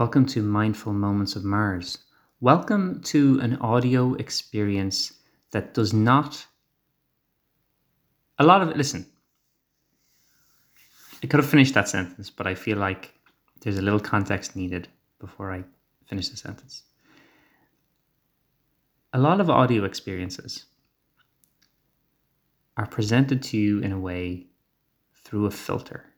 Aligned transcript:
Welcome 0.00 0.24
to 0.28 0.42
Mindful 0.42 0.94
Moments 0.94 1.36
of 1.36 1.44
Mars. 1.44 1.98
Welcome 2.40 3.02
to 3.02 3.38
an 3.42 3.56
audio 3.56 4.14
experience 4.14 5.12
that 5.50 5.74
does 5.74 5.92
not. 5.92 6.46
A 8.38 8.44
lot 8.44 8.62
of 8.62 8.70
it, 8.70 8.78
listen, 8.78 9.04
I 11.22 11.26
could 11.26 11.38
have 11.38 11.50
finished 11.50 11.74
that 11.74 11.86
sentence, 11.86 12.30
but 12.30 12.46
I 12.46 12.54
feel 12.54 12.78
like 12.78 13.12
there's 13.60 13.76
a 13.76 13.82
little 13.82 14.00
context 14.00 14.56
needed 14.56 14.88
before 15.18 15.52
I 15.52 15.64
finish 16.06 16.30
the 16.30 16.38
sentence. 16.38 16.84
A 19.12 19.18
lot 19.18 19.38
of 19.38 19.50
audio 19.50 19.84
experiences 19.84 20.64
are 22.78 22.86
presented 22.86 23.42
to 23.42 23.58
you 23.58 23.80
in 23.80 23.92
a 23.92 24.00
way 24.00 24.46
through 25.24 25.44
a 25.44 25.50
filter 25.50 26.09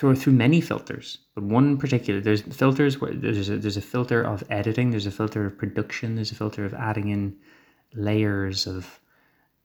through 0.00 0.16
through 0.16 0.32
many 0.32 0.62
filters, 0.62 1.18
but 1.34 1.44
one 1.44 1.76
particular 1.76 2.22
there's 2.22 2.40
filters 2.40 3.02
where 3.02 3.12
there's 3.12 3.50
a, 3.50 3.58
there's 3.58 3.76
a 3.76 3.82
filter 3.82 4.22
of 4.22 4.42
editing, 4.48 4.90
there's 4.90 5.04
a 5.04 5.10
filter 5.10 5.44
of 5.44 5.58
production, 5.58 6.14
there's 6.14 6.32
a 6.32 6.34
filter 6.34 6.64
of 6.64 6.72
adding 6.72 7.08
in 7.08 7.36
layers 7.92 8.66
of 8.66 8.98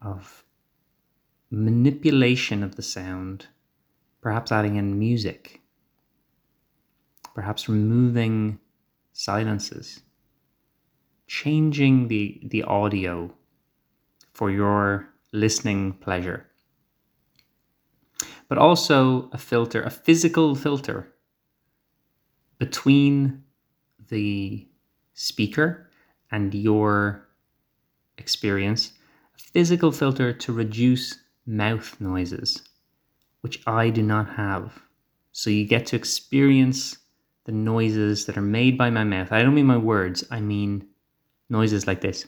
of 0.01 0.43
manipulation 1.49 2.63
of 2.63 2.75
the 2.75 2.81
sound, 2.81 3.47
perhaps 4.21 4.51
adding 4.51 4.75
in 4.75 4.99
music, 4.99 5.61
perhaps 7.33 7.69
removing 7.69 8.59
silences, 9.13 10.01
changing 11.27 12.09
the 12.09 12.41
the 12.43 12.63
audio 12.63 13.33
for 14.33 14.51
your 14.51 15.07
listening 15.31 15.93
pleasure 15.93 16.45
but 18.47 18.57
also 18.57 19.29
a 19.31 19.37
filter, 19.37 19.81
a 19.83 19.89
physical 19.89 20.55
filter 20.55 21.13
between 22.57 23.43
the 24.09 24.67
speaker 25.13 25.89
and 26.31 26.53
your 26.53 27.27
experience, 28.17 28.93
a 29.37 29.41
physical 29.41 29.91
filter 29.91 30.31
to 30.33 30.53
reduce 30.53 31.17
mouth 31.45 31.95
noises, 31.99 32.61
which 33.41 33.61
I 33.67 33.89
do 33.89 34.01
not 34.01 34.29
have. 34.35 34.81
So 35.31 35.49
you 35.49 35.65
get 35.65 35.85
to 35.87 35.95
experience 35.95 36.97
the 37.45 37.51
noises 37.51 38.25
that 38.25 38.37
are 38.37 38.41
made 38.41 38.77
by 38.77 38.89
my 38.89 39.03
mouth. 39.03 39.31
I 39.31 39.43
don't 39.43 39.53
mean 39.53 39.65
my 39.65 39.77
words, 39.77 40.23
I 40.31 40.39
mean 40.39 40.87
noises 41.49 41.87
like 41.87 42.01
this. 42.01 42.25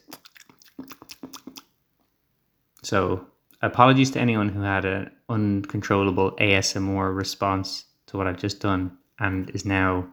So 2.84 3.28
apologies 3.62 4.12
to 4.12 4.20
anyone 4.20 4.50
who 4.50 4.62
had 4.62 4.86
an 4.86 5.12
uncontrollable 5.30 6.32
ASMR 6.34 7.16
response 7.16 7.86
to 8.08 8.18
what 8.18 8.28
I've 8.28 8.38
just 8.38 8.60
done 8.60 8.98
and 9.20 9.50
is 9.52 9.66
now 9.66 10.08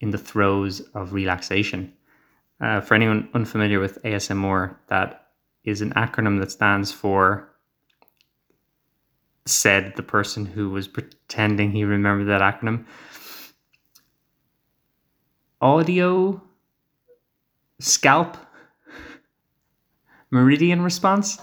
in 0.00 0.10
the 0.10 0.18
throes 0.18 0.80
of 0.94 1.12
relaxation. 1.12 1.92
Uh, 2.60 2.80
for 2.80 2.94
anyone 2.94 3.28
unfamiliar 3.34 3.78
with 3.78 4.02
ASMR, 4.02 4.76
that 4.88 5.28
is 5.64 5.80
an 5.80 5.92
acronym 5.94 6.40
that 6.40 6.50
stands 6.50 6.90
for 6.90 7.48
said 9.46 9.94
the 9.96 10.02
person 10.02 10.44
who 10.44 10.70
was 10.70 10.86
pretending 10.86 11.72
he 11.72 11.84
remembered 11.84 12.26
that 12.26 12.40
acronym. 12.40 12.84
Audio 15.60 16.40
scalp 17.80 18.36
meridian 20.30 20.82
response 20.82 21.38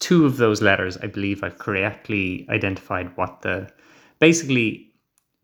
two 0.00 0.26
of 0.26 0.36
those 0.36 0.60
letters, 0.60 0.96
I 0.98 1.06
believe 1.06 1.42
I've 1.42 1.58
correctly 1.58 2.46
identified 2.50 3.16
what 3.16 3.42
the 3.42 3.70
basically 4.18 4.92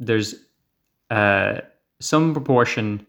there's 0.00 0.34
uh, 1.10 1.60
some 2.00 2.32
proportion 2.32 3.06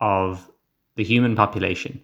of 0.00 0.50
the 0.96 1.04
human 1.04 1.34
population. 1.34 2.00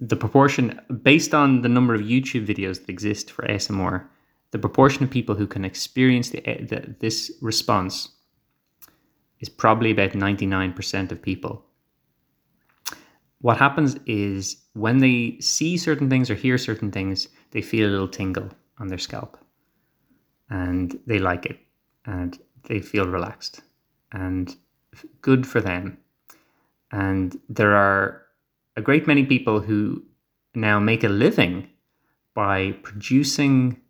The 0.00 0.16
proportion 0.16 0.80
based 1.02 1.34
on 1.34 1.62
the 1.62 1.68
number 1.68 1.94
of 1.94 2.02
YouTube 2.02 2.46
videos 2.46 2.80
that 2.80 2.88
exist 2.88 3.30
for 3.30 3.42
ASMR, 3.46 4.06
the 4.50 4.58
proportion 4.58 5.04
of 5.04 5.10
people 5.10 5.34
who 5.34 5.46
can 5.46 5.64
experience 5.64 6.30
the, 6.30 6.40
the 6.40 6.94
this 7.00 7.32
response 7.40 8.10
is 9.40 9.48
probably 9.48 9.90
about 9.90 10.12
99% 10.12 11.12
of 11.12 11.22
people 11.22 11.64
what 13.40 13.56
happens 13.56 13.96
is 14.06 14.56
when 14.78 14.98
they 14.98 15.36
see 15.40 15.76
certain 15.76 16.08
things 16.08 16.30
or 16.30 16.34
hear 16.34 16.56
certain 16.56 16.92
things, 16.92 17.28
they 17.50 17.60
feel 17.60 17.88
a 17.88 17.90
little 17.90 18.08
tingle 18.08 18.48
on 18.78 18.88
their 18.88 18.98
scalp 18.98 19.36
and 20.50 20.98
they 21.06 21.18
like 21.18 21.46
it 21.46 21.58
and 22.06 22.38
they 22.68 22.80
feel 22.80 23.06
relaxed 23.06 23.62
and 24.12 24.56
good 25.20 25.46
for 25.46 25.60
them. 25.60 25.98
And 26.92 27.38
there 27.48 27.74
are 27.74 28.22
a 28.76 28.80
great 28.80 29.06
many 29.06 29.24
people 29.26 29.60
who 29.60 30.02
now 30.54 30.78
make 30.78 31.04
a 31.04 31.08
living 31.08 31.68
by 32.34 32.72
producing 32.82 33.80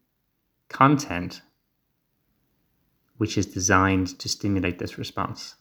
content 0.69 1.43
which 3.19 3.37
is 3.37 3.47
designed 3.47 4.19
to 4.21 4.29
stimulate 4.29 4.79
this 4.79 4.97
response. 4.97 5.57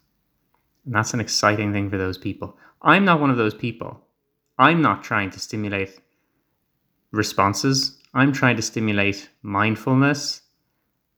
And 0.85 0.95
that's 0.95 1.13
an 1.13 1.19
exciting 1.19 1.73
thing 1.73 1.89
for 1.89 1.97
those 1.97 2.17
people. 2.17 2.55
I'm 2.81 3.03
not 3.03 3.19
one 3.19 3.31
of 3.31 3.37
those 3.37 3.55
people. 3.55 4.06
I'm 4.57 4.81
not 4.81 5.03
trying 5.03 5.29
to 5.31 5.39
stimulate 5.39 6.01
responses. 7.11 7.97
I'm 8.13 8.31
trying 8.31 8.55
to 8.55 8.61
stimulate 8.61 9.29
mindfulness 9.41 10.41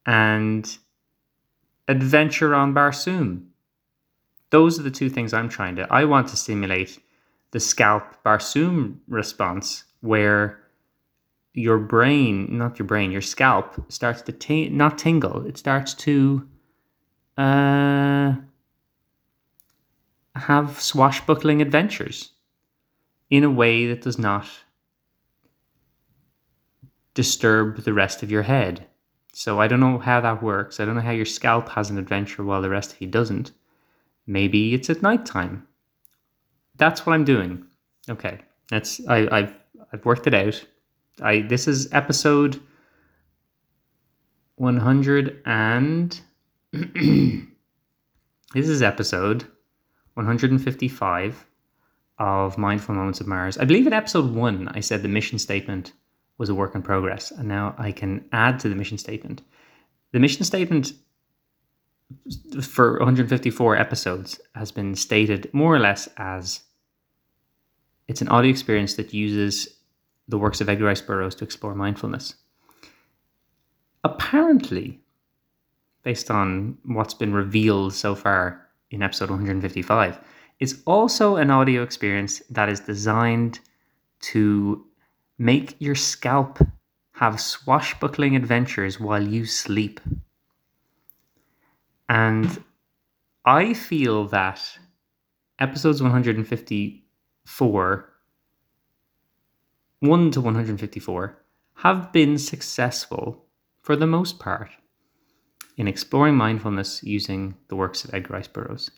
and 0.06 0.78
adventure 1.88 2.54
on 2.54 2.74
Barsoom. 2.74 3.46
Those 4.50 4.80
are 4.80 4.84
the 4.84 4.92
two 4.92 5.10
things 5.10 5.34
I'm 5.34 5.50
trying 5.50 5.76
to. 5.78 5.88
I 5.92 6.06
want 6.06 6.28
to 6.30 6.38
stimulate 6.38 7.00
the 7.52 7.60
scalp 7.60 8.24
Barsoom 8.24 8.98
response 9.08 9.86
where 10.02 10.60
your 11.54 11.78
brain, 11.78 12.58
not 12.58 12.78
your 12.78 12.86
brain, 12.86 13.12
your 13.12 13.22
scalp 13.22 13.92
starts 13.92 14.22
to 14.24 14.32
t- 14.32 14.70
not 14.70 14.98
tingle. 14.98 15.46
It 15.46 15.58
starts 15.58 15.94
to 15.96 16.48
uh, 17.38 18.34
have 20.36 20.80
swashbuckling 20.80 21.62
adventures 21.62 22.32
in 23.30 23.44
a 23.44 23.50
way 23.50 23.88
that 23.88 24.02
does 24.02 24.18
not 24.18 24.48
disturb 27.14 27.84
the 27.84 27.94
rest 27.94 28.24
of 28.24 28.32
your 28.32 28.44
head. 28.44 28.86
So 29.34 29.60
I 29.60 29.68
don't 29.68 29.80
know 29.80 30.00
how 30.00 30.22
that 30.22 30.42
works. 30.42 30.80
I 30.80 30.86
don't 30.86 30.96
know 30.96 31.02
how 31.02 31.12
your 31.12 31.26
scalp 31.26 31.70
has 31.70 31.90
an 31.90 31.98
adventure 31.98 32.44
while 32.44 32.62
the 32.62 32.70
rest 32.70 32.94
of 32.94 33.02
you 33.02 33.08
doesn't. 33.08 33.52
Maybe 34.26 34.74
it's 34.74 34.90
at 34.90 35.02
nighttime. 35.02 35.68
That's 36.78 37.06
what 37.06 37.14
I'm 37.14 37.26
doing. 37.26 37.66
Okay, 38.10 38.40
that's 38.70 39.02
I, 39.08 39.28
I've 39.32 39.54
I've 39.92 40.06
worked 40.06 40.28
it 40.28 40.34
out. 40.34 40.64
I 41.22 41.42
this 41.42 41.68
is 41.68 41.92
episode 41.94 42.60
one 44.56 44.78
hundred 44.78 45.42
and 45.46 46.20
this 46.72 47.44
is 48.70 48.82
episode 48.82 49.46
155 50.14 51.46
of 52.20 52.58
Mindful 52.58 52.96
Moments 52.96 53.22
of 53.22 53.28
Mars. 53.28 53.58
I 53.58 53.66
believe 53.66 53.88
in 53.88 53.94
episode 53.94 54.34
one, 54.34 54.68
I 54.70 54.82
said 54.82 55.02
the 55.02 55.08
mission 55.08 55.40
statement 55.40 55.94
was 56.38 56.50
a 56.50 56.56
work 56.56 56.76
in 56.76 56.82
progress, 56.82 57.32
and 57.32 57.48
now 57.48 57.76
I 57.78 57.92
can 57.92 58.26
add 58.32 58.60
to 58.60 58.70
the 58.70 58.76
mission 58.76 58.98
statement. 58.98 59.42
The 60.12 60.20
mission 60.20 60.44
statement 60.44 60.94
for 62.62 62.98
154 62.98 63.78
episodes 63.78 64.40
has 64.56 64.72
been 64.72 64.96
stated 64.96 65.50
more 65.54 65.76
or 65.76 65.80
less 65.80 66.10
as 66.18 66.62
it's 68.08 68.22
an 68.22 68.30
audio 68.30 68.50
experience 68.50 68.96
that 68.96 69.14
uses 69.14 69.68
the 70.28 70.38
works 70.38 70.62
of 70.62 70.70
Edgar 70.70 70.86
Rice 70.86 71.02
Burroughs 71.02 71.36
to 71.36 71.44
explore 71.44 71.76
mindfulness. 71.76 72.36
Apparently, 74.04 75.00
based 76.04 76.32
on 76.32 76.78
what's 76.86 77.14
been 77.14 77.34
revealed 77.34 77.94
so 77.94 78.16
far 78.16 78.68
in 78.90 79.04
episode 79.04 79.30
155 79.30 80.20
is 80.60 80.82
also 80.86 81.38
an 81.38 81.50
audio 81.50 81.84
experience 81.84 82.42
that 82.50 82.70
is 82.70 82.82
designed 82.82 83.60
to 84.22 84.86
make 85.38 85.76
your 85.80 85.96
scalp 85.96 86.60
have 87.14 87.40
swashbuckling 87.40 88.36
adventures 88.36 89.00
while 89.00 89.26
you 89.26 89.46
sleep. 89.46 90.02
And 92.08 92.64
I 93.46 93.74
feel 93.74 94.26
that 94.28 94.62
episodes 95.60 96.02
154, 96.02 98.10
1 100.00 100.32
to 100.32 100.42
154, 100.42 101.38
have 101.76 102.12
been 102.12 102.38
successful 102.38 103.46
for 103.82 103.96
the 103.96 104.08
most 104.08 104.40
part 104.40 104.70
in 105.78 105.88
exploring 105.88 106.36
mindfulness 106.36 107.02
using 107.04 107.56
the 107.70 107.76
works 107.76 108.04
of 108.04 108.14
Edgar 108.14 108.34
Rice 108.34 108.48
Burroughs. 108.48 108.92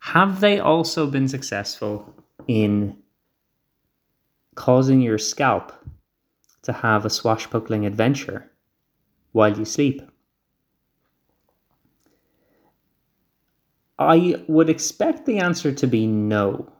Have 0.00 0.40
they 0.40 0.58
also 0.58 1.06
been 1.06 1.28
successful 1.28 2.14
in 2.46 2.96
causing 4.54 5.00
your 5.00 5.18
scalp 5.18 5.72
to 6.62 6.72
have 6.72 7.04
a 7.04 7.10
swashbuckling 7.10 7.86
adventure 7.86 8.50
while 9.32 9.56
you 9.56 9.64
sleep? 9.64 10.02
I 13.98 14.42
would 14.46 14.70
expect 14.70 15.26
the 15.26 15.38
answer 15.38 15.72
to 15.72 15.86
be 15.86 16.06
no. 16.06 16.72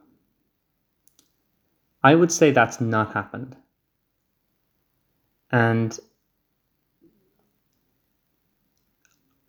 I 2.03 2.15
would 2.15 2.31
say 2.31 2.51
that's 2.51 2.79
not 2.79 3.13
happened. 3.13 3.57
And 5.51 5.99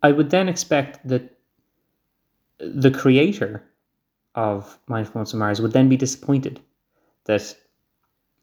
I 0.03 0.11
would 0.11 0.31
then 0.31 0.49
expect 0.49 1.07
that 1.07 1.37
the 2.61 2.91
creator 2.91 3.63
of 4.35 4.79
mindfulness 4.87 5.33
of 5.33 5.39
Mars 5.39 5.61
would 5.61 5.73
then 5.73 5.89
be 5.89 5.97
disappointed 5.97 6.59
that 7.25 7.55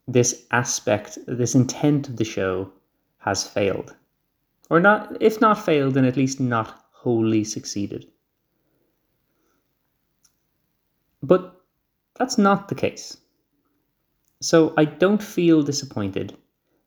this 0.06 0.44
aspect, 0.50 1.19
this 1.26 1.55
intent 1.55 2.09
of 2.09 2.17
the 2.17 2.25
show 2.25 2.70
has 3.19 3.47
failed. 3.47 3.94
Or 4.70 4.81
not, 4.81 5.17
if 5.20 5.41
not 5.41 5.65
failed, 5.65 5.94
then 5.94 6.05
at 6.05 6.17
least 6.17 6.41
not 6.41 6.85
wholly 6.93 7.44
succeeded. 7.44 8.06
But 11.23 11.61
that's 12.17 12.38
not 12.38 12.69
the 12.69 12.75
case. 12.75 13.17
So 14.41 14.75
I 14.76 14.85
don't 14.85 15.23
feel 15.23 15.62
disappointed 15.62 16.37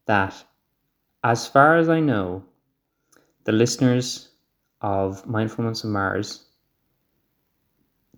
that, 0.06 0.44
as 1.24 1.48
far 1.48 1.78
as 1.78 1.90
I 1.90 2.00
know, 2.00 2.44
the 3.44 3.52
listeners 3.52 4.30
of 4.82 5.26
Mindfulness 5.28 5.84
of 5.84 5.90
Mars, 5.90 6.46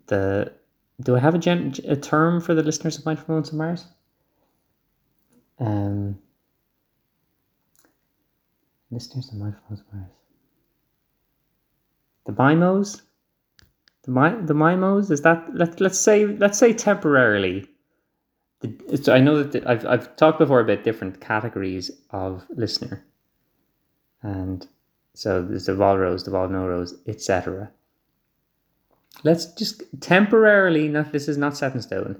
the 0.07 0.53
do 1.01 1.15
I 1.15 1.19
have 1.19 1.35
a, 1.35 1.39
gen, 1.39 1.73
a 1.88 1.95
term 1.95 2.39
for 2.39 2.53
the 2.53 2.63
listeners 2.63 2.97
of 2.97 3.05
Mindful 3.05 3.29
Moments 3.29 3.50
of 3.50 3.55
Mars? 3.55 3.85
Um, 5.59 6.19
listeners 8.91 9.29
of 9.29 9.35
Mindful 9.35 9.61
Moments 9.63 9.83
of 9.88 9.94
Mars. 9.94 10.11
The 12.25 12.33
MIMOs? 12.33 13.01
The 14.03 14.11
my 14.11 14.35
the 14.35 14.53
MIMOs 14.53 15.11
is 15.11 15.21
that 15.21 15.53
let 15.53 15.79
let's 15.79 16.00
say 16.00 16.25
let's 16.25 16.57
say 16.59 16.73
temporarily. 16.73 17.67
The, 18.59 19.11
I 19.13 19.19
know 19.19 19.41
that 19.41 19.51
the, 19.51 19.69
I've 19.69 19.85
I've 19.85 20.15
talked 20.15 20.39
before 20.39 20.59
about 20.59 20.83
different 20.83 21.21
categories 21.21 21.91
of 22.11 22.45
listener, 22.50 23.05
and 24.21 24.67
so 25.13 25.41
there's 25.41 25.65
the 25.65 25.73
Volros, 25.73 26.25
the 26.25 26.31
Volnoros, 26.31 26.94
etc. 27.07 27.71
Let's 29.24 29.45
just 29.45 29.83
temporarily, 30.01 30.88
not 30.88 31.12
this 31.12 31.27
is 31.27 31.38
not 31.38 31.56
set 31.56 31.74
in 31.75 31.81
stone. 31.81 32.19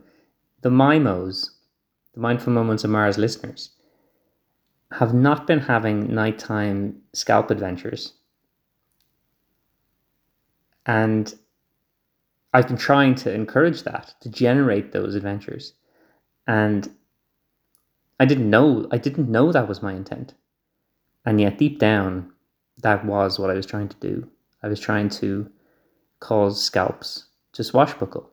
The 0.62 0.70
MIMOs, 0.70 1.50
the 2.14 2.20
Mindful 2.20 2.54
Moments 2.54 2.84
of 2.84 2.92
Mars 2.92 3.18
listeners, 3.18 3.72
have 4.92 5.14
not 5.14 5.48
been 5.48 5.60
having 5.60 6.14
nighttime 6.14 7.02
scalp 7.14 7.50
adventures. 7.50 8.14
And 10.86 11.34
I've 12.54 12.68
been 12.68 12.78
trying 12.78 13.16
to 13.16 13.34
encourage 13.34 13.84
that, 13.84 14.14
to 14.22 14.30
generate 14.30 14.92
those 14.92 15.16
adventures. 15.16 15.74
And 16.48 16.90
I 18.20 18.26
didn't 18.26 18.50
know 18.50 18.88
I 18.92 18.98
didn't 18.98 19.30
know 19.30 19.52
that 19.52 19.68
was 19.68 19.82
my 19.82 19.94
intent. 19.94 20.36
And 21.26 21.42
yet 21.42 21.58
deep 21.58 21.80
down 21.80 22.32
that 22.82 23.06
was 23.06 23.40
what 23.40 23.50
I 23.50 23.54
was 23.54 23.66
trying 23.66 23.90
to 23.90 23.96
do. 24.00 24.30
I 24.62 24.68
was 24.68 24.80
trying 24.80 25.10
to 25.10 25.50
cause 26.24 26.64
scalps. 26.64 27.26
To 27.54 27.64
swashbuckle, 27.64 28.28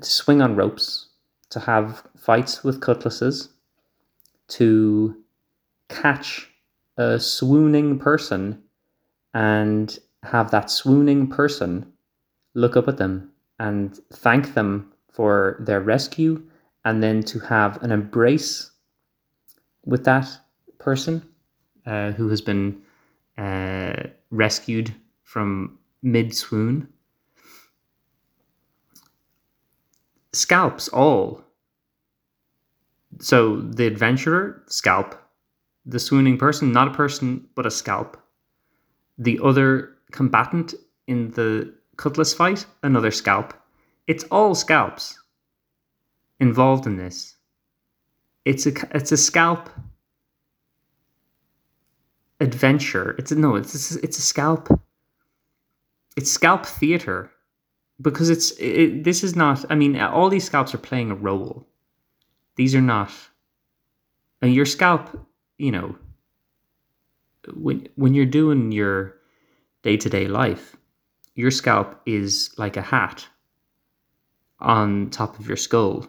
to 0.00 0.04
swing 0.08 0.40
on 0.40 0.54
ropes, 0.54 1.08
to 1.50 1.58
have 1.58 2.04
fights 2.16 2.62
with 2.62 2.80
cutlasses, 2.80 3.48
to 4.48 5.16
catch 5.88 6.48
a 6.96 7.18
swooning 7.18 7.98
person 7.98 8.62
and 9.34 9.98
have 10.22 10.52
that 10.52 10.70
swooning 10.70 11.26
person 11.26 11.92
look 12.54 12.76
up 12.76 12.86
at 12.86 12.98
them 12.98 13.32
and 13.58 13.98
thank 14.12 14.54
them 14.54 14.92
for 15.10 15.56
their 15.58 15.80
rescue 15.80 16.40
and 16.84 17.02
then 17.02 17.22
to 17.24 17.40
have 17.40 17.82
an 17.82 17.90
embrace 17.90 18.70
with 19.84 20.04
that 20.04 20.28
person 20.78 21.20
uh, 21.86 22.12
who 22.12 22.28
has 22.28 22.40
been 22.40 22.80
uh, 23.38 24.04
rescued 24.30 24.94
from 25.24 25.78
mid 26.02 26.34
swoon. 26.34 26.88
Scalps 30.32 30.88
all. 30.88 31.42
So 33.20 33.60
the 33.60 33.86
adventurer, 33.86 34.62
scalp. 34.66 35.14
The 35.84 35.98
swooning 35.98 36.38
person, 36.38 36.72
not 36.72 36.88
a 36.88 36.92
person, 36.94 37.46
but 37.54 37.66
a 37.66 37.70
scalp. 37.70 38.16
The 39.18 39.38
other 39.42 39.96
combatant 40.10 40.74
in 41.06 41.30
the 41.32 41.74
cutlass 41.96 42.32
fight, 42.32 42.64
another 42.82 43.10
scalp. 43.10 43.54
It's 44.06 44.24
all 44.24 44.54
scalps 44.54 45.18
involved 46.40 46.86
in 46.86 46.96
this. 46.96 47.36
It's 48.44 48.66
a 48.66 48.72
it's 48.96 49.12
a 49.12 49.16
scalp 49.16 49.68
adventure. 52.40 53.14
It's 53.18 53.32
a, 53.32 53.36
no, 53.36 53.56
it's 53.56 53.94
a, 53.94 54.00
it's 54.02 54.18
a 54.18 54.22
scalp. 54.22 54.68
It's 56.16 56.30
scalp 56.30 56.66
theater 56.66 57.30
because 58.00 58.30
it's 58.30 58.52
it, 58.58 59.04
this 59.04 59.22
is 59.24 59.36
not. 59.36 59.64
I 59.70 59.74
mean, 59.74 59.98
all 59.98 60.28
these 60.28 60.44
scalps 60.44 60.74
are 60.74 60.78
playing 60.78 61.10
a 61.10 61.14
role. 61.14 61.66
These 62.56 62.74
are 62.74 62.82
not. 62.82 63.12
And 64.42 64.54
your 64.54 64.66
scalp, 64.66 65.08
you 65.58 65.70
know, 65.70 65.96
when 67.54 67.88
when 67.96 68.14
you're 68.14 68.26
doing 68.26 68.72
your 68.72 69.16
day 69.82 69.96
to 69.96 70.10
day 70.10 70.26
life, 70.26 70.76
your 71.34 71.50
scalp 71.50 72.00
is 72.06 72.52
like 72.58 72.76
a 72.76 72.82
hat 72.82 73.26
on 74.60 75.10
top 75.10 75.38
of 75.38 75.46
your 75.46 75.56
skull, 75.56 76.06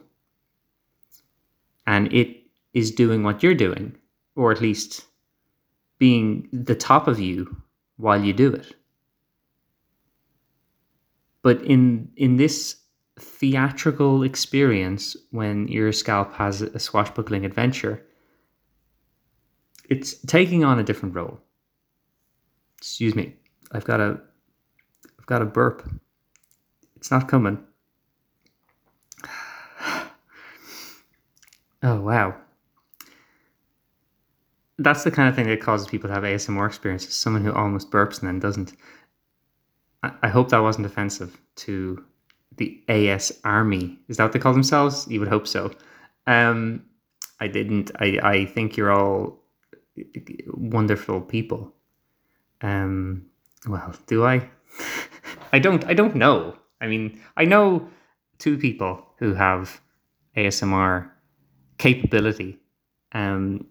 and 1.88 2.12
it 2.14 2.44
is 2.74 2.92
doing 2.92 3.24
what 3.24 3.42
you're 3.42 3.56
doing, 3.56 3.96
or 4.36 4.52
at 4.52 4.62
least 4.62 5.06
being 5.98 6.50
the 6.52 6.76
top 6.76 7.08
of 7.08 7.20
you 7.20 7.56
while 7.98 8.24
you 8.24 8.34
do 8.34 8.52
it. 8.52 8.76
But 11.44 11.62
in 11.62 12.10
in 12.16 12.38
this 12.38 12.78
theatrical 13.20 14.24
experience, 14.24 15.16
when 15.32 15.68
your 15.68 15.92
scalp 15.92 16.34
has 16.34 16.62
a 16.62 16.80
swashbuckling 16.80 17.46
adventure, 17.46 18.04
it's 19.90 20.16
taking 20.26 20.64
on 20.64 20.80
a 20.80 20.84
different 20.84 21.14
role. 21.14 21.40
Excuse 22.80 23.14
me, 23.14 23.36
I've 23.72 23.86
got 23.86 24.00
a 24.00 24.20
I've 25.20 25.26
got 25.28 25.42
a 25.44 25.46
burp. 25.46 25.88
It's 26.96 27.12
not 27.12 27.28
coming. 27.28 27.64
Oh 31.86 32.00
wow 32.00 32.34
that's 34.80 35.04
the 35.04 35.12
kind 35.12 35.30
of 35.30 35.36
thing 35.36 35.48
that 35.48 35.62
causes 35.62 35.88
people 35.88 36.08
to 36.08 36.14
have 36.14 36.24
ASMR 36.24 36.68
experiences. 36.68 37.14
Someone 37.14 37.44
who 37.44 37.54
almost 37.54 37.92
burps 37.92 38.20
and 38.20 38.28
then 38.28 38.40
doesn't. 38.40 38.74
I, 40.04 40.28
hope 40.28 40.50
that 40.50 40.60
wasn't 40.60 40.86
offensive 40.86 41.40
to 41.58 42.04
the 42.58 42.84
AS 42.90 43.40
Army. 43.44 43.98
Is 44.10 44.18
that 44.18 44.24
what 44.24 44.34
they 44.34 44.40
call 44.40 44.54
themselves? 44.54 45.08
You 45.08 45.20
would 45.20 45.30
hope 45.30 45.48
so. 45.48 45.72
Um, 46.28 46.84
I 47.40 47.48
didn't. 47.48 47.92
I, 48.00 48.20
I 48.22 48.46
think 48.46 48.78
you're 48.78 48.92
all 48.92 49.44
wonderful 50.48 51.22
people. 51.22 51.74
Um, 52.62 53.26
well, 53.68 53.96
do 54.08 54.26
I? 54.26 54.50
I 55.54 55.60
don't. 55.60 55.86
I 55.86 55.94
don't 55.94 56.16
know. 56.16 56.58
I 56.82 56.88
mean, 56.88 57.22
I 57.38 57.46
know 57.46 57.88
two 58.40 58.58
people 58.58 59.08
who 59.20 59.34
have 59.34 59.80
ASMR 60.36 61.10
capability. 61.78 62.60
Um, 63.14 63.68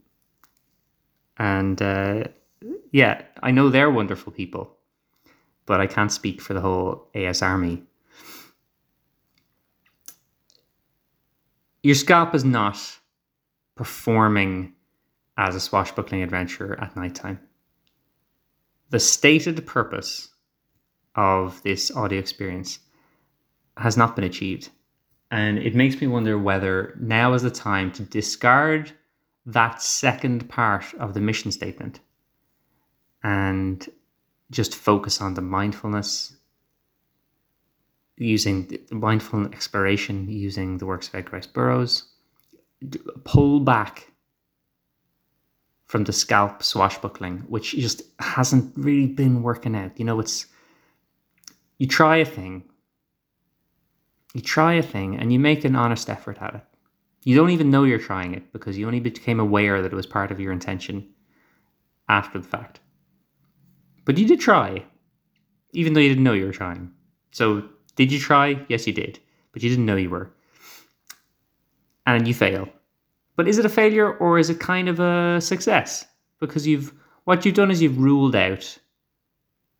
and 1.38 1.80
uh, 1.80 2.24
yeah, 2.92 3.22
I 3.42 3.50
know 3.50 3.68
they're 3.68 3.90
wonderful 3.90 4.32
people, 4.32 4.76
but 5.66 5.81
I 5.81 5.87
can't 5.87 6.12
speak 6.12 6.40
for 6.40 6.54
the 6.54 6.61
whole 6.61 7.09
AS 7.14 7.42
Army. 7.42 7.83
Your 11.83 11.95
scalp 11.95 12.35
is 12.35 12.45
not 12.45 12.78
performing 13.75 14.75
as 15.37 15.54
a 15.54 15.61
swashbuckling 15.61 16.23
adventurer 16.23 16.78
at 16.81 16.95
nighttime. 16.97 17.40
The 18.90 19.00
stated 19.00 19.66
purpose 19.66 20.28
of 21.14 21.62
this 21.62 21.90
audio 21.90 22.19
experience 22.19 22.78
has 23.76 23.97
not 23.97 24.14
been 24.14 24.25
achieved. 24.25 24.71
And 25.31 25.59
it 25.59 25.75
makes 25.75 26.00
me 26.00 26.07
wonder 26.07 26.38
whether 26.38 26.95
now 27.00 27.33
is 27.33 27.42
the 27.42 27.50
time 27.50 27.90
to 27.92 28.02
discard 28.02 28.92
that 29.47 29.83
second 29.83 30.49
part 30.49 30.92
of 30.99 31.14
the 31.14 31.21
mission 31.21 31.50
statement 31.50 32.00
and 33.23 33.88
just 34.52 34.75
focus 34.75 35.21
on 35.21 35.35
the 35.35 35.40
mindfulness 35.42 36.37
using 38.16 38.66
the 38.68 38.80
mindful 38.94 39.47
exploration 39.47 40.28
using 40.28 40.78
the 40.78 40.87
works 40.87 41.09
of 41.09 41.16
Edgar 41.16 41.37
Rice 41.37 41.47
Burroughs 41.47 42.04
pull 43.25 43.59
back 43.61 44.12
from 45.87 46.04
the 46.04 46.12
scalp 46.12 46.62
swashbuckling 46.62 47.38
which 47.49 47.73
just 47.73 48.02
hasn't 48.21 48.73
really 48.76 49.09
been 49.09 49.42
working 49.42 49.75
out 49.75 49.99
you 49.99 50.04
know 50.04 50.21
it's 50.21 50.47
you 51.82 51.88
try 51.88 52.18
a 52.18 52.25
thing. 52.25 52.62
You 54.35 54.40
try 54.40 54.75
a 54.75 54.82
thing 54.82 55.16
and 55.18 55.32
you 55.32 55.40
make 55.40 55.64
an 55.64 55.75
honest 55.75 56.09
effort 56.09 56.38
at 56.40 56.54
it. 56.54 56.62
You 57.25 57.35
don't 57.35 57.50
even 57.50 57.73
know 57.73 57.82
you're 57.82 57.99
trying 57.99 58.35
it 58.35 58.52
because 58.52 58.78
you 58.78 58.87
only 58.87 59.00
became 59.00 59.40
aware 59.40 59.82
that 59.82 59.92
it 59.92 59.97
was 59.97 60.06
part 60.06 60.30
of 60.30 60.38
your 60.38 60.52
intention 60.52 61.09
after 62.09 62.38
the 62.38 62.47
fact. 62.47 62.78
But 64.04 64.18
you 64.18 64.26
did 64.26 64.40
try, 64.40 64.85
even 65.73 65.92
though 65.92 66.00
you 66.00 66.09
didn't 66.09 66.25
know 66.25 66.32
you 66.32 66.47
were 66.47 66.52
trying. 66.52 66.90
So, 67.30 67.68
did 67.97 68.11
you 68.11 68.18
try? 68.18 68.64
Yes, 68.68 68.87
you 68.87 68.92
did, 68.92 69.18
but 69.52 69.62
you 69.62 69.71
didn't 69.71 69.87
know 69.87 69.97
you 69.97 70.11
were. 70.11 70.30
And 72.06 72.26
you 72.26 72.35
fail. 72.35 72.68
But 73.37 73.49
is 73.49 73.59
it 73.59 73.64
a 73.64 73.71
failure 73.71 74.12
or 74.12 74.38
is 74.38 74.50
it 74.50 74.61
kind 74.61 74.88
of 74.88 75.00
a 75.00 75.40
success? 75.40 76.06
Because 76.40 76.66
you've 76.66 76.92
what 77.25 77.44
you've 77.44 77.54
done 77.54 77.71
is 77.71 77.80
you've 77.80 77.99
ruled 77.99 78.35
out 78.35 78.78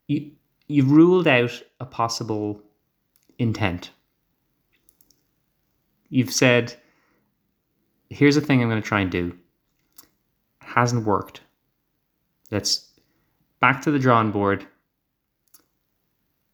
you 0.09 0.31
you've 0.69 0.91
ruled 0.91 1.27
out 1.27 1.63
a 1.81 1.85
possible 1.85 2.63
intent. 3.39 3.91
You've 6.09 6.33
said, 6.33 6.75
here's 8.11 8.37
a 8.37 8.41
thing 8.41 8.63
I'm 8.63 8.69
going 8.69 8.83
to 8.83 8.87
try 8.87 9.01
and 9.01 9.11
do. 9.11 9.37
It 10.03 10.67
hasn't 10.67 11.07
worked. 11.07 11.41
Let's 12.51 12.92
back 13.63 13.81
to 13.81 13.91
the 13.91 13.99
drawing 13.99 14.33
board. 14.33 14.67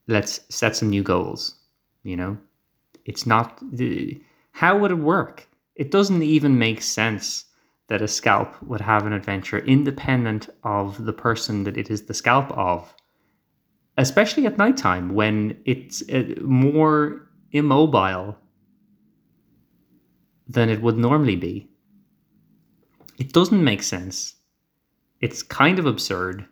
Let's 0.07 0.41
set 0.55 0.77
some 0.77 0.91
new 0.91 1.03
goals. 1.03 1.57
You 2.05 2.17
know, 2.17 2.39
it's 3.05 3.27
not. 3.27 3.61
How 4.53 4.79
would 4.79 4.93
it 4.93 5.03
work? 5.15 5.49
It 5.75 5.91
doesn't 5.91 6.23
even 6.23 6.59
make 6.59 6.83
sense 6.83 7.47
that 7.89 8.03
a 8.03 8.09
scalp 8.09 8.63
would 8.63 8.83
have 8.83 9.07
an 9.07 9.13
adventure 9.15 9.59
independent 9.61 10.51
of 10.63 11.05
the 11.05 11.13
person 11.13 11.65
that 11.65 11.79
it 11.79 11.91
is 11.91 12.03
the 12.03 12.15
scalp 12.15 12.51
of, 12.53 12.95
especially 13.97 14.47
at 14.47 14.59
nighttime 14.59 15.15
when 15.15 15.59
it's 15.65 16.03
uh, 16.11 16.35
more 16.43 17.27
immobile 17.53 18.37
than 20.47 20.69
it 20.69 20.83
would 20.83 20.99
normally 20.99 21.37
be. 21.37 21.69
It 23.19 23.33
doesn't 23.33 23.65
make 23.65 23.83
sense. 23.83 24.35
It's 25.21 25.43
kind 25.43 25.79
of 25.79 25.87
absurd. 25.87 26.47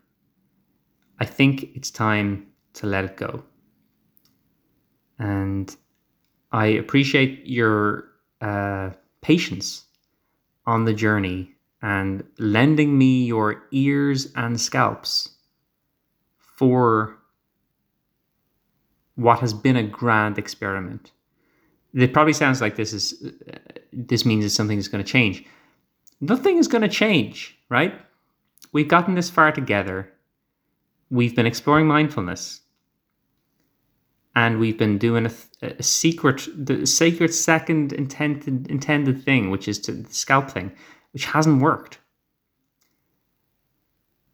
I 1.18 1.25
think 1.25 1.70
it's 1.75 1.90
time 1.90 2.46
to 2.75 2.87
let 2.87 3.04
it 3.04 3.16
go. 3.16 3.42
And 5.18 5.75
I 6.52 6.66
appreciate 6.66 7.46
your 7.46 8.08
uh, 8.40 8.90
patience 9.23 9.85
on 10.66 10.85
the 10.85 10.92
journey 10.92 11.52
and 11.82 12.25
lending 12.38 12.99
me 12.99 13.25
your 13.25 13.64
ears 13.70 14.32
and 14.35 14.61
scalps 14.61 15.30
for 16.38 17.16
what 19.14 19.40
has 19.40 19.54
been 19.54 19.76
a 19.76 19.82
grand 19.82 20.38
experiment. 20.38 21.12
It 21.94 22.12
probably 22.12 22.32
sounds 22.32 22.61
like 22.61 22.76
this 22.76 22.92
is 22.92 23.32
uh, 23.52 23.56
this 23.92 24.26
means 24.26 24.44
that 24.44 24.50
something 24.50 24.78
is 24.78 24.88
going 24.88 25.02
to 25.02 25.11
change. 25.11 25.44
Nothing 26.20 26.58
is 26.58 26.68
going 26.68 26.82
to 26.82 26.88
change, 26.88 27.58
right? 27.68 27.94
We've 28.73 28.88
gotten 28.88 29.14
this 29.14 29.30
far 29.30 29.52
together. 29.52 30.12
We've 31.10 31.34
been 31.34 31.46
exploring 31.46 31.86
mindfulness. 31.86 32.62
And 34.34 34.58
we've 34.58 34.76
been 34.76 34.98
doing 34.98 35.26
a, 35.26 35.32
a 35.62 35.82
secret, 35.82 36.46
the 36.54 36.86
sacred 36.86 37.32
second 37.32 37.94
intended 37.94 38.70
intended 38.70 39.25
thing, 39.25 39.50
which 39.50 39.66
is 39.66 39.78
to 39.80 39.92
the 39.92 40.12
scalp 40.12 40.50
thing, 40.50 40.72
which 41.12 41.25
hasn't 41.25 41.62
worked. 41.62 42.00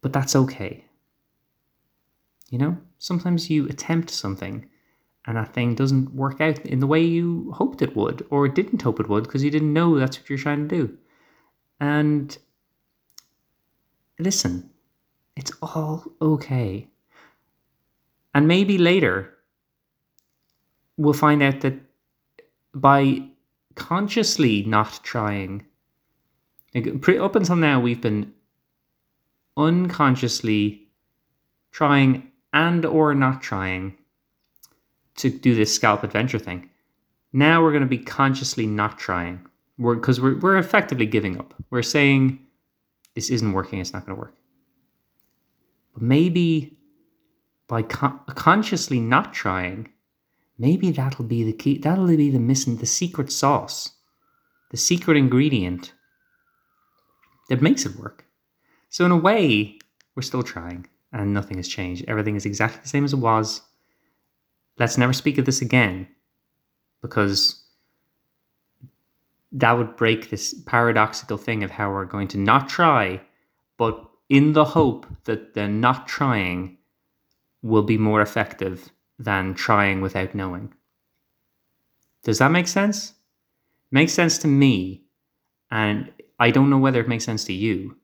But 0.00 0.12
that's 0.12 0.34
okay. 0.34 0.84
You 2.50 2.58
know, 2.58 2.78
sometimes 2.98 3.48
you 3.48 3.66
attempt 3.68 4.10
something 4.10 4.68
and 5.26 5.36
that 5.36 5.54
thing 5.54 5.74
doesn't 5.74 6.14
work 6.14 6.40
out 6.40 6.58
in 6.66 6.80
the 6.80 6.86
way 6.86 7.00
you 7.00 7.52
hoped 7.52 7.80
it 7.80 7.94
would 7.94 8.26
or 8.30 8.48
didn't 8.48 8.82
hope 8.82 8.98
it 8.98 9.08
would 9.08 9.24
because 9.24 9.44
you 9.44 9.50
didn't 9.50 9.72
know 9.72 9.98
that's 9.98 10.18
what 10.18 10.28
you're 10.28 10.38
trying 10.38 10.68
to 10.68 10.76
do. 10.76 10.98
And 11.78 12.36
listen, 14.18 14.70
it's 15.36 15.52
all 15.62 16.04
okay. 16.20 16.88
And 18.34 18.48
maybe 18.48 18.78
later 18.78 19.34
we'll 20.96 21.12
find 21.12 21.42
out 21.42 21.60
that 21.60 21.74
by 22.74 23.22
consciously 23.74 24.62
not 24.64 25.00
trying, 25.02 25.64
up 26.74 27.36
until 27.36 27.56
now, 27.56 27.80
we've 27.80 28.00
been 28.00 28.32
unconsciously 29.56 30.88
trying 31.70 32.30
and 32.52 32.84
or 32.84 33.14
not 33.14 33.42
trying 33.42 33.96
to 35.16 35.30
do 35.30 35.54
this 35.54 35.74
scalp 35.74 36.02
adventure 36.02 36.38
thing. 36.38 36.68
Now 37.32 37.62
we're 37.62 37.70
going 37.70 37.82
to 37.82 37.88
be 37.88 37.98
consciously 37.98 38.66
not 38.66 38.98
trying. 38.98 39.46
We're 39.78 39.94
because 39.94 40.20
we're 40.20 40.38
we're 40.38 40.58
effectively 40.58 41.06
giving 41.06 41.38
up. 41.38 41.54
We're 41.70 41.82
saying 41.82 42.38
this 43.14 43.30
isn't 43.30 43.52
working, 43.52 43.78
it's 43.78 43.92
not 43.92 44.06
going 44.06 44.16
to 44.16 44.20
work. 44.20 44.34
But 45.94 46.02
maybe 46.02 46.76
by 47.68 47.82
con- 47.82 48.20
consciously 48.28 49.00
not 49.00 49.32
trying, 49.32 49.88
maybe 50.58 50.90
that'll 50.90 51.24
be 51.24 51.44
the 51.44 51.52
key. 51.52 51.78
That'll 51.78 52.06
be 52.06 52.30
the 52.30 52.38
missing, 52.38 52.76
the 52.76 52.86
secret 52.86 53.30
sauce, 53.32 53.92
the 54.70 54.76
secret 54.76 55.16
ingredient 55.16 55.92
that 57.48 57.62
makes 57.62 57.84
it 57.84 57.96
work. 57.96 58.24
So, 58.88 59.04
in 59.04 59.10
a 59.10 59.16
way, 59.16 59.78
we're 60.14 60.22
still 60.22 60.42
trying 60.42 60.86
and 61.12 61.32
nothing 61.32 61.56
has 61.58 61.68
changed. 61.68 62.04
Everything 62.08 62.36
is 62.36 62.46
exactly 62.46 62.80
the 62.82 62.88
same 62.88 63.04
as 63.04 63.12
it 63.12 63.18
was. 63.18 63.62
Let's 64.78 64.98
never 64.98 65.12
speak 65.12 65.38
of 65.38 65.44
this 65.44 65.60
again 65.60 66.08
because 67.02 67.62
that 69.52 69.72
would 69.72 69.96
break 69.96 70.30
this 70.30 70.54
paradoxical 70.66 71.36
thing 71.36 71.62
of 71.62 71.70
how 71.70 71.90
we're 71.90 72.06
going 72.06 72.28
to 72.28 72.38
not 72.38 72.68
try, 72.68 73.20
but 73.76 74.08
in 74.32 74.54
the 74.54 74.64
hope 74.64 75.06
that 75.24 75.52
the 75.52 75.68
not 75.68 76.08
trying 76.08 76.78
will 77.60 77.82
be 77.82 77.98
more 77.98 78.22
effective 78.22 78.90
than 79.18 79.54
trying 79.54 80.00
without 80.00 80.34
knowing. 80.34 80.72
Does 82.24 82.38
that 82.38 82.50
make 82.50 82.66
sense? 82.66 83.12
Makes 83.90 84.14
sense 84.14 84.38
to 84.38 84.48
me. 84.48 85.02
And 85.70 86.10
I 86.38 86.50
don't 86.50 86.70
know 86.70 86.78
whether 86.78 86.98
it 86.98 87.08
makes 87.08 87.26
sense 87.26 87.44
to 87.44 87.52
you, 87.52 87.98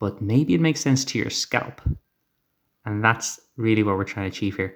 but 0.00 0.22
maybe 0.22 0.54
it 0.54 0.60
makes 0.62 0.80
sense 0.80 1.04
to 1.04 1.18
your 1.18 1.28
scalp. 1.28 1.82
And 2.86 3.04
that's 3.04 3.38
really 3.58 3.82
what 3.82 3.98
we're 3.98 4.04
trying 4.04 4.30
to 4.30 4.34
achieve 4.34 4.56
here. 4.56 4.74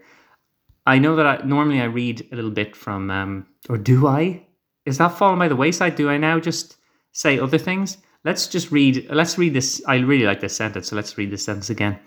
I 0.84 0.98
know 0.98 1.16
that 1.16 1.26
I, 1.26 1.46
normally 1.46 1.80
I 1.80 1.84
read 1.84 2.28
a 2.32 2.36
little 2.36 2.50
bit 2.50 2.76
from, 2.76 3.10
um, 3.10 3.46
or 3.70 3.78
do 3.78 4.06
I? 4.06 4.46
Is 4.84 4.98
that 4.98 5.16
fallen 5.16 5.38
by 5.38 5.48
the 5.48 5.56
wayside? 5.56 5.96
Do 5.96 6.10
I 6.10 6.18
now 6.18 6.38
just 6.38 6.76
say 7.12 7.38
other 7.38 7.56
things? 7.56 7.96
Let's 8.24 8.46
just 8.46 8.70
read. 8.70 9.08
Let's 9.10 9.36
read 9.38 9.54
this. 9.54 9.82
I 9.86 9.96
really 9.96 10.26
like 10.26 10.40
this 10.40 10.56
sentence, 10.56 10.88
so 10.88 10.96
let's 10.96 11.18
read 11.18 11.30
this 11.30 11.44
sentence 11.44 11.70
again. 11.70 11.98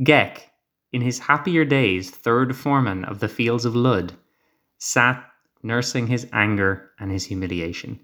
Gek, 0.00 0.40
in 0.92 1.02
his 1.02 1.18
happier 1.18 1.64
days, 1.64 2.10
third 2.10 2.56
foreman 2.56 3.04
of 3.04 3.20
the 3.20 3.28
fields 3.28 3.64
of 3.64 3.74
Luud, 3.74 4.12
sat 4.78 5.24
nursing 5.62 6.06
his 6.06 6.26
anger 6.32 6.90
and 6.98 7.10
his 7.10 7.24
humiliation. 7.24 8.00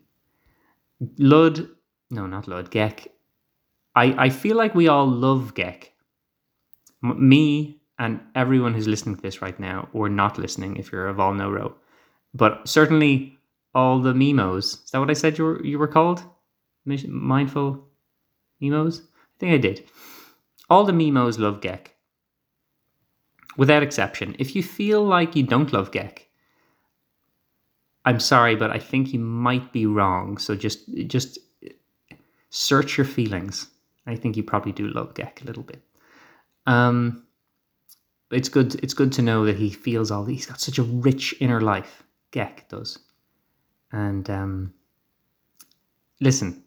Luud, 1.18 1.68
no, 2.10 2.26
not 2.26 2.46
Luud, 2.46 2.68
Gek. 2.70 3.08
I, 3.94 4.26
I 4.26 4.28
feel 4.28 4.56
like 4.56 4.75
we 4.75 4.88
all 4.88 5.06
love 5.06 5.54
Gek. 5.54 5.88
M- 7.02 7.28
me 7.28 7.80
and 7.98 8.20
everyone 8.34 8.75
who's 8.75 8.86
listening 8.86 9.16
to 9.16 9.22
this 9.22 9.40
right 9.40 9.58
now, 9.58 9.88
or 9.94 10.10
not 10.10 10.38
listening 10.38 10.76
if 10.76 10.92
you're 10.92 11.08
a 11.08 11.14
Vol 11.14 11.32
No 11.32 11.50
Row, 11.50 11.75
but 12.34 12.68
certainly 12.68 13.38
all 13.75 14.00
the 14.00 14.12
Mimos. 14.12 14.84
Is 14.84 14.90
that 14.90 14.98
what 14.98 15.10
I 15.10 15.14
said 15.14 15.38
you 15.38 15.44
were, 15.44 15.64
you 15.64 15.78
were 15.78 15.88
called? 15.88 16.22
Mindful 16.87 17.87
Mimos? 18.62 19.00
I 19.00 19.38
think 19.38 19.52
I 19.52 19.59
did. 19.59 19.85
All 20.71 20.85
the 20.85 20.93
Mimos 20.93 21.38
love 21.38 21.61
Gek 21.61 21.88
without 23.57 23.83
exception. 23.83 24.37
If 24.38 24.55
you 24.55 24.62
feel 24.62 25.05
like 25.05 25.37
you 25.37 25.43
don't 25.43 25.73
love 25.73 25.90
Gek, 25.90 26.21
I'm 28.05 28.21
sorry, 28.21 28.55
but 28.55 28.71
I 28.71 28.78
think 28.78 29.12
you 29.12 29.19
might 29.19 29.73
be 29.73 29.87
wrong. 29.87 30.38
So 30.38 30.55
just 30.55 30.88
just 31.07 31.38
search 32.50 32.97
your 32.97 33.05
feelings. 33.05 33.69
I 34.07 34.14
think 34.14 34.37
you 34.37 34.43
probably 34.43 34.73
do 34.73 34.88
love 34.88 35.14
Gek 35.14 35.43
a 35.43 35.45
little 35.45 35.64
bit. 35.64 35.83
Um, 36.66 37.25
it's 38.31 38.49
good. 38.49 38.76
It's 38.76 38.95
good 38.95 39.12
to 39.12 39.23
know 39.23 39.45
that 39.45 39.57
he 39.57 39.71
feels 39.71 40.11
all. 40.11 40.25
He's 40.25 40.47
got 40.47 40.61
such 40.61 40.78
a 40.78 40.83
rich 40.83 41.35
inner 41.40 41.61
life. 41.61 42.05
Gek 42.33 42.69
does, 42.69 42.99
and 43.93 44.28
um, 44.31 44.75
listen, 46.21 46.62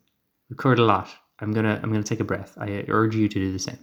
we 0.49 0.55
covered 0.55 0.79
a 0.79 0.85
lot. 0.85 1.09
I'm 1.39 1.53
gonna 1.53 1.79
I'm 1.81 1.91
gonna 1.91 2.03
take 2.03 2.19
a 2.19 2.25
breath. 2.25 2.57
I 2.57 2.85
urge 2.87 3.15
you 3.15 3.29
to 3.29 3.39
do 3.39 3.51
the 3.53 3.59
same. 3.59 3.79